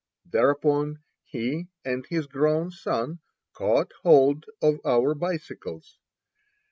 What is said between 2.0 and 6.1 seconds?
his grown son caught hold of our bicycles.